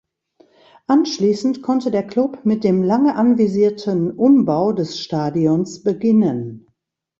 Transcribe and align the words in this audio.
Anschließend 0.87 1.61
konnte 1.61 1.91
der 1.91 2.01
Klub 2.01 2.39
mit 2.43 2.63
dem 2.63 2.81
lange 2.81 3.13
anvisierten 3.13 4.09
Umbau 4.09 4.71
des 4.73 4.97
Stadions 4.99 5.83
beginnen. 5.83 6.65